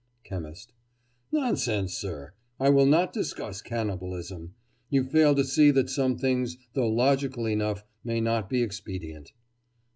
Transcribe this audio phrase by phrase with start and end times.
[0.23, 0.73] CHEMIST:
[1.31, 2.33] Nonsense, sir!
[2.59, 4.55] I will not discuss cannibalism.
[4.89, 9.31] You fail to see that some things, though logical enough, may not be expedient.